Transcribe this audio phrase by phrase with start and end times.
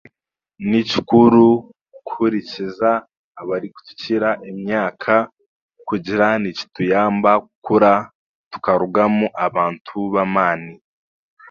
[0.69, 1.47] Ni kikuru
[2.05, 2.91] kuhurikiriza
[3.41, 5.15] abarikutukira emyaka
[5.87, 7.93] kugira nikituyamba kukura
[8.51, 10.73] tukarugamu abantu b'amaani